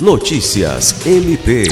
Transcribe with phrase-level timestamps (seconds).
[0.00, 1.64] Notícias MP.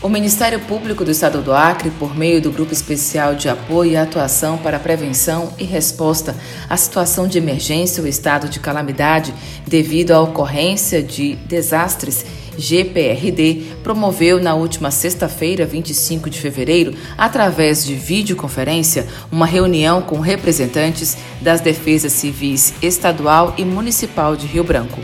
[0.00, 3.96] O Ministério Público do Estado do Acre, por meio do Grupo Especial de Apoio e
[3.96, 6.36] Atuação para Prevenção e Resposta
[6.70, 9.34] à Situação de Emergência ou Estado de Calamidade
[9.66, 12.24] devido à ocorrência de desastres,
[12.56, 21.16] GPRD, promoveu na última sexta-feira, 25 de fevereiro, através de videoconferência, uma reunião com representantes
[21.40, 25.00] das defesas civis estadual e municipal de Rio Branco.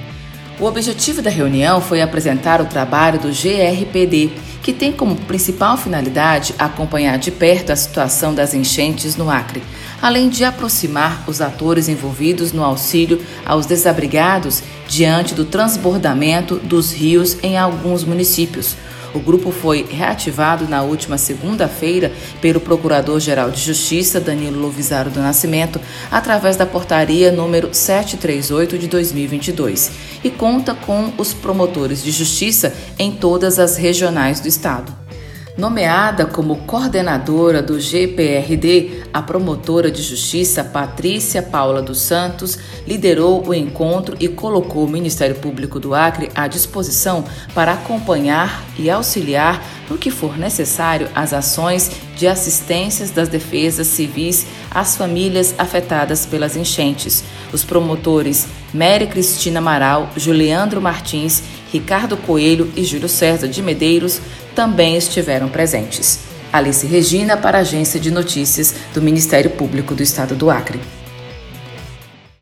[0.60, 4.30] O objetivo da reunião foi apresentar o trabalho do GRPD,
[4.62, 9.62] que tem como principal finalidade acompanhar de perto a situação das enchentes no Acre,
[10.02, 17.38] além de aproximar os atores envolvidos no auxílio aos desabrigados diante do transbordamento dos rios
[17.42, 18.76] em alguns municípios
[19.14, 25.80] o grupo foi reativado na última segunda-feira pelo Procurador-Geral de Justiça, Danilo Lovisaro do Nascimento,
[26.10, 29.90] através da portaria número 738 de 2022
[30.22, 34.99] e conta com os promotores de justiça em todas as regionais do estado.
[35.60, 43.52] Nomeada como coordenadora do GPRD, a promotora de justiça Patrícia Paula dos Santos liderou o
[43.52, 49.98] encontro e colocou o Ministério Público do Acre à disposição para acompanhar e auxiliar no
[49.98, 57.24] que for necessário as ações de assistências das defesas civis às famílias afetadas pelas enchentes.
[57.52, 64.20] Os promotores Mary Cristina Amaral, Juliandro Martins, Ricardo Coelho e Júlio César de Medeiros
[64.54, 66.20] também estiveram presentes.
[66.52, 70.80] Alice Regina, para a Agência de Notícias do Ministério Público do Estado do Acre.